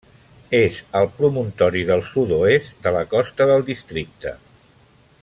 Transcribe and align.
És 0.59 0.77
el 0.99 1.09
promontori 1.19 1.83
del 1.91 2.03
sud-oest 2.09 2.73
de 2.87 2.97
la 2.99 3.07
costa 3.15 3.51
del 3.53 3.67
districte. 3.71 4.35